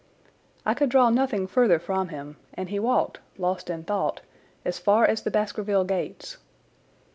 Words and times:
I 0.65 0.73
could 0.73 0.89
draw 0.89 1.11
nothing 1.11 1.45
further 1.45 1.77
from 1.77 2.07
him, 2.07 2.37
and 2.55 2.69
he 2.69 2.79
walked, 2.79 3.19
lost 3.37 3.69
in 3.69 3.83
thought, 3.83 4.21
as 4.65 4.79
far 4.79 5.05
as 5.05 5.21
the 5.21 5.29
Baskerville 5.29 5.83
gates. 5.83 6.37